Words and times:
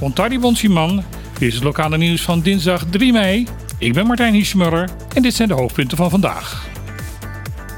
Ontardi 0.00 0.38
Bonsiman, 0.38 1.04
dit 1.38 1.48
is 1.48 1.54
het 1.54 1.62
lokale 1.62 1.98
nieuws 1.98 2.22
van 2.22 2.40
dinsdag 2.40 2.84
3 2.90 3.12
mei. 3.12 3.46
Ik 3.78 3.92
ben 3.92 4.06
Martijn 4.06 4.34
Hiesmuller 4.34 4.88
en 5.14 5.22
dit 5.22 5.34
zijn 5.34 5.48
de 5.48 5.54
hoofdpunten 5.54 5.96
van 5.96 6.10
vandaag. 6.10 6.68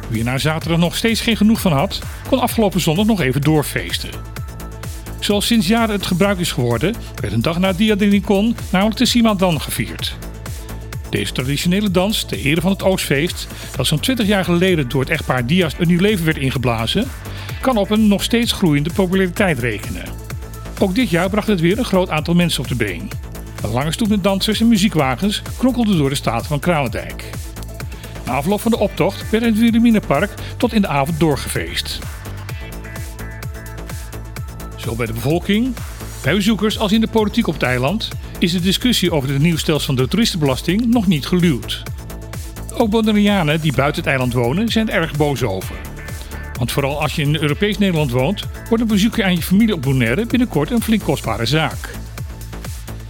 Wie 0.09 0.19
er 0.19 0.25
na 0.25 0.39
zaterdag 0.39 0.79
nog 0.79 0.97
steeds 0.97 1.21
geen 1.21 1.37
genoeg 1.37 1.61
van 1.61 1.73
had, 1.73 2.03
kon 2.29 2.41
afgelopen 2.41 2.81
zondag 2.81 3.07
nog 3.07 3.21
even 3.21 3.41
doorfeesten. 3.41 4.11
Zoals 5.21 5.47
sinds 5.47 5.67
jaren 5.67 5.95
het 5.95 6.07
gebruik 6.07 6.39
is 6.39 6.53
geworden, 6.53 6.95
werd 7.21 7.33
een 7.33 7.43
dag 7.43 7.59
na 7.59 7.73
Dia 7.73 7.95
de 7.95 8.21
namelijk 8.71 8.99
de 8.99 9.07
Simadan 9.07 9.61
gevierd. 9.61 10.17
Deze 11.11 11.33
traditionele 11.33 11.91
dans, 11.91 12.25
ter 12.25 12.39
ere 12.39 12.61
van 12.61 12.71
het 12.71 12.83
Oostfeest, 12.83 13.47
dat 13.77 13.87
zo'n 13.87 14.01
20 14.01 14.27
jaar 14.27 14.45
geleden 14.45 14.89
door 14.89 15.01
het 15.01 15.11
echtpaar 15.11 15.47
Diaz 15.47 15.75
een 15.79 15.89
nieuw 15.89 16.01
leven 16.01 16.25
werd 16.25 16.37
ingeblazen, 16.37 17.09
kan 17.63 17.77
op 17.77 17.91
een 17.91 18.09
nog 18.09 18.23
steeds 18.23 18.53
groeiende 18.53 18.91
populariteit 18.93 19.59
rekenen. 19.59 20.05
Ook 20.81 20.95
dit 20.95 21.11
jaar 21.11 21.31
bracht 21.31 21.47
het 21.47 21.61
weer 21.61 21.79
een 21.79 21.85
groot 21.85 22.11
aantal 22.11 22.35
mensen 22.35 22.63
op 22.63 22.69
de 22.69 22.75
been. 22.75 23.11
Een 23.63 23.71
lange 23.71 23.93
stoet 23.93 24.09
met 24.09 24.23
dansers 24.23 24.61
en 24.61 24.69
muziekwagens 24.69 25.43
kronkelde 25.59 25.97
door 25.97 26.09
de 26.09 26.15
staat 26.15 26.47
van 26.47 26.59
Kralendijk. 26.59 27.31
Na 28.27 28.33
afloop 28.33 28.61
van 28.61 28.71
de 28.71 28.79
optocht 28.79 29.31
werd 29.31 29.45
het 29.45 29.59
Wilhelminapark 29.59 30.31
tot 30.57 30.73
in 30.73 30.81
de 30.81 30.89
avond 30.89 31.21
doorgefeest. 31.21 31.99
Zo 34.77 34.95
bij 34.95 35.07
de 35.07 35.13
bevolking, 35.13 35.75
bij 36.23 36.35
bezoekers 36.35 36.79
als 36.79 36.93
in 36.93 37.01
de 37.01 37.09
politiek 37.09 37.47
op 37.47 37.55
het 37.55 37.63
eiland 37.63 38.09
is 38.39 38.53
de 38.53 38.61
discussie 38.61 39.13
over 39.13 39.29
het 39.29 39.43
nieuw 39.43 39.57
stelsel 39.57 39.87
van 39.87 40.05
de 40.05 40.09
toeristenbelasting 40.09 40.87
nog 40.87 41.07
niet 41.07 41.27
geluwd. 41.27 41.83
Ook 42.75 42.91
Bonaireanen 42.91 43.61
die 43.61 43.73
buiten 43.73 44.03
het 44.03 44.11
eiland 44.11 44.33
wonen 44.33 44.69
zijn 44.69 44.89
er 44.89 45.03
erg 45.03 45.17
boos 45.17 45.43
over. 45.43 45.92
Want 46.59 46.73
vooral 46.73 47.01
als 47.01 47.15
je 47.15 47.23
in 47.23 47.37
Europees 47.37 47.79
Nederland 47.79 48.11
woont, 48.11 48.47
wordt 48.69 48.83
een 48.83 48.89
bezoekje 48.89 49.25
aan 49.25 49.35
je 49.35 49.43
familie 49.43 49.75
op 49.75 49.83
Bonaire 49.83 50.27
binnenkort 50.27 50.71
een 50.71 50.83
flink 50.83 51.03
kostbare 51.03 51.47
zaak. 51.47 51.91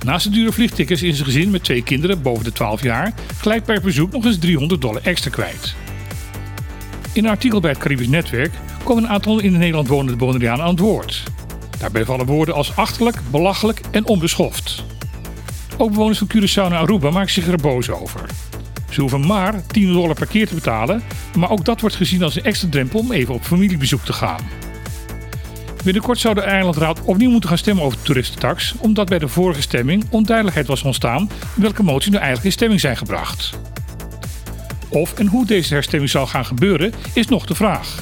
Naast 0.05 0.25
de 0.25 0.31
dure 0.31 0.53
vliegtickets 0.53 1.03
is 1.03 1.19
een 1.19 1.25
gezin 1.25 1.51
met 1.51 1.65
twee 1.65 1.83
kinderen 1.83 2.23
boven 2.23 2.45
de 2.45 2.53
12 2.53 2.83
jaar 2.83 3.12
gelijk 3.37 3.65
per 3.65 3.81
bezoek 3.81 4.12
nog 4.12 4.25
eens 4.25 4.39
300 4.39 4.81
dollar 4.81 5.03
extra 5.03 5.31
kwijt. 5.31 5.75
In 7.12 7.25
een 7.25 7.31
artikel 7.31 7.61
bij 7.61 7.71
het 7.71 7.79
Caribisch 7.79 8.09
Netwerk 8.09 8.53
komen 8.84 9.05
een 9.05 9.11
aantal 9.11 9.41
in 9.41 9.53
Nederland 9.53 9.89
wonende 9.89 10.17
Bonaireanen 10.17 10.65
aan 10.65 10.71
het 10.71 10.79
woord. 10.79 11.23
Daarbij 11.79 12.05
vallen 12.05 12.27
woorden 12.27 12.55
als 12.55 12.77
achterlijk, 12.77 13.17
belachelijk 13.31 13.81
en 13.91 14.06
onbeschoft. 14.06 14.84
Ook 15.77 15.91
bewoners 15.91 16.19
van 16.19 16.31
Curaçao 16.37 16.73
en 16.73 16.79
Aruba 16.79 17.11
maken 17.11 17.33
zich 17.33 17.47
er 17.47 17.56
boos 17.56 17.91
over. 17.91 18.21
Ze 18.93 19.01
hoeven 19.01 19.27
maar 19.27 19.67
10 19.67 19.93
dollar 19.93 20.15
per 20.15 20.27
keer 20.27 20.48
te 20.48 20.55
betalen, 20.55 21.03
maar 21.37 21.51
ook 21.51 21.65
dat 21.65 21.81
wordt 21.81 21.97
gezien 21.97 22.23
als 22.23 22.37
een 22.37 22.45
extra 22.45 22.69
drempel 22.69 23.01
om 23.01 23.12
even 23.12 23.34
op 23.34 23.43
familiebezoek 23.43 24.05
te 24.05 24.12
gaan. 24.12 24.41
Binnenkort 25.84 26.19
zou 26.19 26.34
de 26.34 26.41
eilandraad 26.41 27.03
opnieuw 27.03 27.31
moeten 27.31 27.49
gaan 27.49 27.59
stemmen 27.59 27.84
over 27.84 27.99
de 27.99 28.05
toeristentax, 28.05 28.75
omdat 28.79 29.09
bij 29.09 29.19
de 29.19 29.29
vorige 29.29 29.62
stemming 29.62 30.05
onduidelijkheid 30.11 30.67
was 30.67 30.83
ontstaan 30.83 31.31
welke 31.55 31.83
moties 31.83 32.11
nu 32.11 32.17
eigenlijk 32.17 32.45
in 32.45 32.53
stemming 32.53 32.81
zijn 32.81 32.97
gebracht. 32.97 33.51
Of 34.89 35.19
en 35.19 35.27
hoe 35.27 35.47
deze 35.47 35.75
herstemming 35.75 36.11
zal 36.11 36.27
gaan 36.27 36.45
gebeuren, 36.45 36.93
is 37.12 37.27
nog 37.27 37.47
de 37.47 37.55
vraag. 37.55 37.99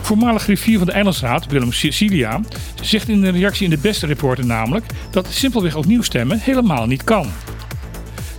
Voormalig 0.00 0.42
griffier 0.42 0.78
van 0.78 0.86
de 0.86 0.92
Eilandsraad, 0.92 1.46
Willem 1.46 1.72
Cecilia, 1.72 2.40
zegt 2.82 3.08
in 3.08 3.24
een 3.24 3.32
reactie 3.32 3.64
in 3.64 3.70
de 3.70 3.78
beste 3.78 4.06
reporter 4.06 4.46
namelijk 4.46 4.84
dat 5.10 5.26
simpelweg 5.30 5.76
opnieuw 5.76 6.02
stemmen 6.02 6.38
helemaal 6.38 6.86
niet 6.86 7.04
kan. 7.04 7.26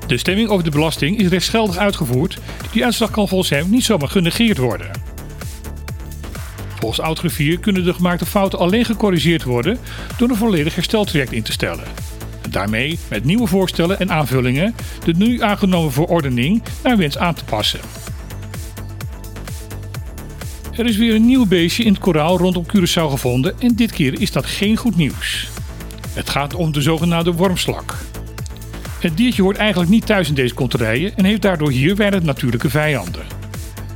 De 0.07 0.17
stemming 0.17 0.49
over 0.49 0.63
de 0.63 0.71
belasting 0.71 1.17
is 1.17 1.27
rechtsgeldig 1.27 1.77
uitgevoerd. 1.77 2.37
Die 2.71 2.83
uitslag 2.83 3.11
kan 3.11 3.27
volgens 3.27 3.49
hem 3.49 3.69
niet 3.69 3.83
zomaar 3.83 4.09
genegeerd 4.09 4.57
worden. 4.57 4.91
Volgens 6.79 7.01
oud-griffier 7.01 7.59
kunnen 7.59 7.83
de 7.83 7.93
gemaakte 7.93 8.25
fouten 8.25 8.59
alleen 8.59 8.85
gecorrigeerd 8.85 9.43
worden 9.43 9.77
door 10.17 10.29
een 10.29 10.35
volledig 10.35 10.75
hersteltraject 10.75 11.31
in 11.31 11.43
te 11.43 11.51
stellen. 11.51 11.83
En 12.41 12.51
daarmee 12.51 12.99
met 13.09 13.23
nieuwe 13.23 13.47
voorstellen 13.47 13.99
en 13.99 14.11
aanvullingen 14.11 14.75
de 15.03 15.13
nu 15.13 15.41
aangenomen 15.41 15.91
verordening 15.91 16.63
naar 16.83 16.97
wens 16.97 17.17
aan 17.17 17.33
te 17.33 17.43
passen. 17.43 17.79
Er 20.71 20.85
is 20.85 20.97
weer 20.97 21.15
een 21.15 21.25
nieuw 21.25 21.45
beestje 21.45 21.83
in 21.83 21.93
het 21.93 22.01
koraal 22.01 22.37
rondom 22.37 22.65
Curaçao 22.65 23.09
gevonden 23.09 23.59
en 23.59 23.75
dit 23.75 23.91
keer 23.91 24.21
is 24.21 24.31
dat 24.31 24.45
geen 24.45 24.77
goed 24.77 24.95
nieuws. 24.95 25.49
Het 26.13 26.29
gaat 26.29 26.53
om 26.53 26.71
de 26.71 26.81
zogenaamde 26.81 27.33
wormslak. 27.33 27.95
Het 29.05 29.17
diertje 29.17 29.41
hoort 29.41 29.57
eigenlijk 29.57 29.91
niet 29.91 30.05
thuis 30.05 30.27
in 30.27 30.33
deze 30.33 30.53
konterijen 30.53 31.15
en 31.15 31.25
heeft 31.25 31.41
daardoor 31.41 31.71
hier 31.71 31.95
weinig 31.95 32.21
natuurlijke 32.21 32.69
vijanden. 32.69 33.21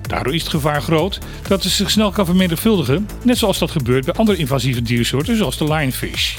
Daardoor 0.01 0.33
is 0.33 0.41
het 0.41 0.49
gevaar 0.49 0.81
groot 0.81 1.19
dat 1.47 1.63
het 1.63 1.71
zich 1.71 1.89
snel 1.89 2.11
kan 2.11 2.25
vermenigvuldigen, 2.25 3.09
net 3.23 3.37
zoals 3.37 3.59
dat 3.59 3.71
gebeurt 3.71 4.05
bij 4.05 4.13
andere 4.13 4.37
invasieve 4.37 4.81
diersoorten 4.81 5.37
zoals 5.37 5.57
de 5.57 5.63
lionfish. 5.63 6.37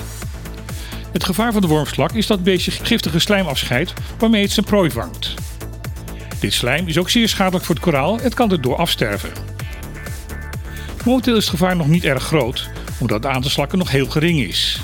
Het 1.13 1.25
gevaar 1.25 1.53
van 1.53 1.61
de 1.61 1.67
wormslak 1.67 2.13
is 2.13 2.27
dat 2.27 2.43
beestje 2.43 2.71
giftige 2.71 3.19
slijm 3.19 3.47
afscheidt 3.47 3.93
waarmee 4.19 4.43
het 4.43 4.53
zijn 4.53 4.67
prooi 4.67 4.91
vangt. 4.91 5.35
Dit 6.41 6.53
slijm 6.53 6.89
is 6.89 6.99
ook 6.99 7.11
zeer 7.11 7.29
schadelijk 7.29 7.65
voor 7.65 7.75
het 7.75 7.85
koraal, 7.85 8.21
het 8.21 8.35
kan 8.35 8.51
erdoor 8.51 8.77
afsterven. 8.77 9.31
Momenteel 11.05 11.37
is 11.37 11.45
het 11.45 11.51
gevaar 11.51 11.77
nog 11.77 11.89
niet 11.89 12.05
erg 12.05 12.23
groot, 12.23 12.69
omdat 12.99 13.23
het 13.23 13.33
aantal 13.33 13.51
slakken 13.51 13.79
nog 13.79 13.91
heel 13.91 14.07
gering 14.07 14.41
is. 14.41 14.81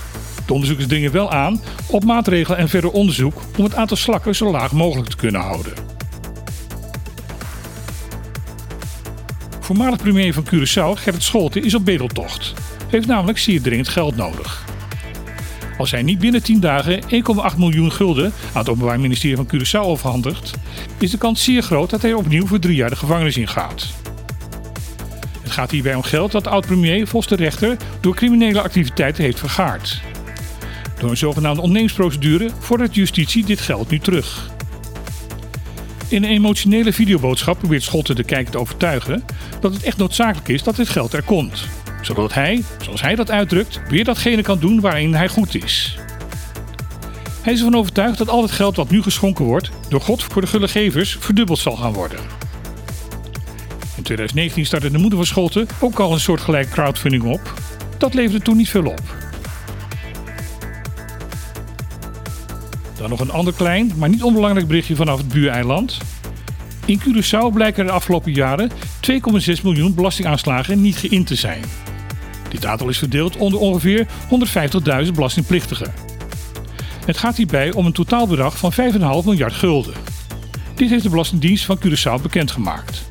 De 0.46 0.52
onderzoekers 0.52 0.88
dringen 0.88 1.12
wel 1.12 1.30
aan 1.30 1.60
op 1.86 2.04
maatregelen 2.04 2.58
en 2.58 2.68
verder 2.68 2.90
onderzoek 2.90 3.42
om 3.56 3.64
het 3.64 3.74
aantal 3.74 3.96
slakken 3.96 4.34
zo 4.34 4.50
laag 4.50 4.72
mogelijk 4.72 5.08
te 5.08 5.16
kunnen 5.16 5.40
houden. 5.40 5.72
Voormalig 9.60 9.98
premier 9.98 10.34
van 10.34 10.44
Curaçao, 10.44 11.00
Gerrit 11.00 11.22
Scholten, 11.22 11.64
is 11.64 11.74
op 11.74 11.84
bedeltocht. 11.84 12.54
Heeft 12.88 13.06
namelijk 13.06 13.38
zeer 13.38 13.62
dringend 13.62 13.88
geld 13.88 14.16
nodig. 14.16 14.64
Als 15.78 15.90
hij 15.90 16.02
niet 16.02 16.18
binnen 16.18 16.42
10 16.42 16.60
dagen 16.60 17.02
1,8 17.02 17.08
miljoen 17.56 17.92
gulden 17.92 18.24
aan 18.24 18.60
het 18.60 18.68
Openbaar 18.68 19.00
Ministerie 19.00 19.36
van 19.36 19.48
Curaçao 19.54 19.86
overhandigt, 19.86 20.50
is 20.98 21.10
de 21.10 21.18
kans 21.18 21.44
zeer 21.44 21.62
groot 21.62 21.90
dat 21.90 22.02
hij 22.02 22.12
opnieuw 22.12 22.46
voor 22.46 22.58
drie 22.58 22.76
jaar 22.76 22.90
de 22.90 22.96
gevangenis 22.96 23.36
ingaat. 23.36 23.86
Het 25.42 25.52
gaat 25.52 25.70
hierbij 25.70 25.94
om 25.94 26.02
geld 26.02 26.32
dat 26.32 26.46
oud-premier 26.46 27.06
volgens 27.06 27.36
de 27.36 27.44
rechter 27.44 27.76
door 28.00 28.14
criminele 28.14 28.60
activiteiten 28.60 29.24
heeft 29.24 29.38
vergaard. 29.38 30.02
Door 30.98 31.10
een 31.10 31.16
zogenaamde 31.16 31.60
ontneemsprocedure 31.60 32.50
vordert 32.58 32.94
justitie 32.94 33.44
dit 33.44 33.60
geld 33.60 33.90
nu 33.90 33.98
terug. 33.98 34.50
In 36.08 36.24
een 36.24 36.30
emotionele 36.30 36.92
videoboodschap 36.92 37.58
probeert 37.58 37.82
Schotten 37.82 38.16
de 38.16 38.24
kijker 38.24 38.52
te 38.52 38.58
overtuigen 38.58 39.24
dat 39.60 39.74
het 39.74 39.82
echt 39.82 39.96
noodzakelijk 39.96 40.48
is 40.48 40.62
dat 40.62 40.76
dit 40.76 40.88
geld 40.88 41.12
er 41.12 41.22
komt. 41.22 41.68
Zodat 42.02 42.34
hij, 42.34 42.64
zoals 42.82 43.00
hij 43.00 43.14
dat 43.14 43.30
uitdrukt, 43.30 43.80
weer 43.88 44.04
datgene 44.04 44.42
kan 44.42 44.58
doen 44.58 44.80
waarin 44.80 45.14
hij 45.14 45.28
goed 45.28 45.54
is. 45.54 45.98
Hij 47.42 47.52
is 47.52 47.58
ervan 47.58 47.78
overtuigd 47.78 48.18
dat 48.18 48.28
al 48.28 48.42
het 48.42 48.50
geld 48.50 48.76
wat 48.76 48.90
nu 48.90 49.02
geschonken 49.02 49.44
wordt 49.44 49.70
door 49.88 50.00
God 50.00 50.22
voor 50.22 50.42
de 50.42 50.48
gullegevers 50.48 51.16
verdubbeld 51.20 51.58
zal 51.58 51.76
gaan 51.76 51.92
worden. 51.92 52.18
In 53.96 54.02
2019 54.02 54.66
startte 54.66 54.90
de 54.90 54.98
moeder 54.98 55.18
van 55.18 55.26
Scholten 55.26 55.66
ook 55.80 55.98
al 55.98 56.12
een 56.12 56.20
soortgelijke 56.20 56.72
crowdfunding 56.72 57.24
op. 57.24 57.54
Dat 57.98 58.14
leverde 58.14 58.44
toen 58.44 58.56
niet 58.56 58.68
veel 58.68 58.86
op. 58.86 59.25
Dan 62.98 63.10
nog 63.10 63.20
een 63.20 63.30
ander 63.30 63.52
klein, 63.52 63.92
maar 63.96 64.08
niet 64.08 64.22
onbelangrijk 64.22 64.66
berichtje 64.66 64.96
vanaf 64.96 65.18
het 65.18 65.28
buureiland. 65.28 65.98
In 66.84 67.00
Curaçao 67.00 67.52
blijken 67.52 67.84
de 67.86 67.90
afgelopen 67.90 68.32
jaren 68.32 68.70
2,6 68.70 69.62
miljoen 69.62 69.94
belastingaanslagen 69.94 70.80
niet 70.80 70.96
geïnd 70.96 71.26
te 71.26 71.34
zijn. 71.34 71.62
Dit 72.48 72.66
aantal 72.66 72.88
is 72.88 72.98
verdeeld 72.98 73.36
onder 73.36 73.60
ongeveer 73.60 74.06
150.000 75.06 75.12
belastingplichtigen. 75.14 75.92
Het 77.06 77.18
gaat 77.18 77.36
hierbij 77.36 77.72
om 77.72 77.86
een 77.86 77.92
totaalbedrag 77.92 78.58
van 78.58 78.72
5,5 78.72 78.78
miljard 79.24 79.52
gulden. 79.52 79.94
Dit 80.74 80.90
heeft 80.90 81.02
de 81.02 81.08
Belastingdienst 81.08 81.64
van 81.64 81.78
Curaçao 81.78 82.22
bekendgemaakt. 82.22 83.04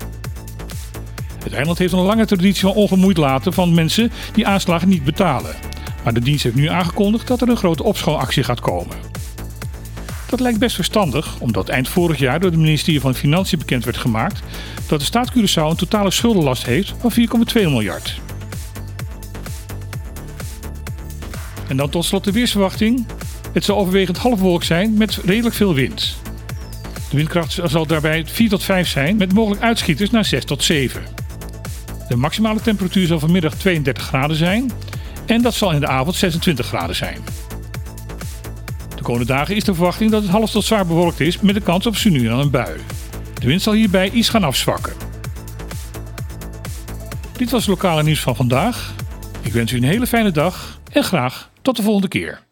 Het 1.43 1.53
eiland 1.53 1.77
heeft 1.77 1.93
een 1.93 1.99
lange 1.99 2.25
traditie 2.25 2.61
van 2.61 2.73
ongemoeid 2.73 3.17
laten 3.17 3.53
van 3.53 3.73
mensen 3.73 4.11
die 4.33 4.47
aanslagen 4.47 4.89
niet 4.89 5.03
betalen. 5.03 5.55
Maar 6.03 6.13
de 6.13 6.19
dienst 6.19 6.43
heeft 6.43 6.55
nu 6.55 6.67
aangekondigd 6.67 7.27
dat 7.27 7.41
er 7.41 7.49
een 7.49 7.57
grote 7.57 7.83
opschoonactie 7.83 8.43
gaat 8.43 8.59
komen. 8.59 8.97
Dat 10.29 10.39
lijkt 10.39 10.59
best 10.59 10.75
verstandig, 10.75 11.39
omdat 11.39 11.69
eind 11.69 11.89
vorig 11.89 12.19
jaar 12.19 12.39
door 12.39 12.49
het 12.49 12.59
ministerie 12.59 12.99
van 12.99 13.15
Financiën 13.15 13.59
bekend 13.59 13.85
werd 13.85 13.97
gemaakt 13.97 14.41
dat 14.87 14.99
de 14.99 15.05
staat 15.05 15.31
Curaçao 15.31 15.69
een 15.69 15.75
totale 15.75 16.11
schuldenlast 16.11 16.65
heeft 16.65 16.93
van 16.99 17.11
4,2 17.53 17.53
miljard. 17.53 18.19
En 21.67 21.77
dan 21.77 21.89
tot 21.89 22.05
slot 22.05 22.23
de 22.23 22.31
weersverwachting. 22.31 23.05
Het 23.53 23.63
zal 23.63 23.77
overwegend 23.77 24.17
halfwolk 24.17 24.63
zijn 24.63 24.93
met 24.93 25.19
redelijk 25.25 25.55
veel 25.55 25.73
wind. 25.73 26.17
De 27.09 27.17
windkracht 27.17 27.59
zal 27.63 27.85
daarbij 27.85 28.25
4 28.25 28.49
tot 28.49 28.63
5 28.63 28.87
zijn 28.87 29.17
met 29.17 29.33
mogelijk 29.33 29.61
uitschieters 29.61 30.09
naar 30.09 30.25
6 30.25 30.45
tot 30.45 30.63
7. 30.63 31.03
De 32.09 32.15
maximale 32.15 32.61
temperatuur 32.61 33.07
zal 33.07 33.19
vanmiddag 33.19 33.53
32 33.53 34.03
graden 34.03 34.35
zijn 34.35 34.71
en 35.25 35.41
dat 35.41 35.53
zal 35.53 35.71
in 35.71 35.79
de 35.79 35.87
avond 35.87 36.15
26 36.15 36.65
graden 36.65 36.95
zijn. 36.95 37.17
De 39.05 39.11
komende 39.11 39.33
dagen 39.33 39.55
is 39.55 39.63
de 39.63 39.73
verwachting 39.73 40.11
dat 40.11 40.21
het 40.21 40.31
half 40.31 40.51
tot 40.51 40.63
zwaar 40.63 40.85
bewolkt 40.85 41.19
is 41.19 41.39
met 41.39 41.55
de 41.55 41.61
kans 41.61 41.85
op 41.85 41.95
nu 42.03 42.27
en 42.27 42.37
een 42.37 42.49
bui. 42.49 42.79
De 43.39 43.47
wind 43.47 43.61
zal 43.61 43.73
hierbij 43.73 44.09
iets 44.09 44.29
gaan 44.29 44.43
afzwakken. 44.43 44.93
Dit 47.37 47.51
was 47.51 47.59
het 47.59 47.69
lokale 47.69 48.03
nieuws 48.03 48.19
van 48.19 48.35
vandaag. 48.35 48.93
Ik 49.41 49.53
wens 49.53 49.71
u 49.71 49.77
een 49.77 49.83
hele 49.83 50.07
fijne 50.07 50.31
dag 50.31 50.79
en 50.91 51.03
graag 51.03 51.49
tot 51.61 51.75
de 51.75 51.83
volgende 51.83 52.07
keer. 52.07 52.44